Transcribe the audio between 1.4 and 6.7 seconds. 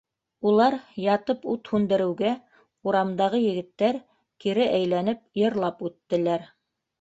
ут һүндереүгә, урамдағы егеттәр кире әйләнеп йырлап үттеләр.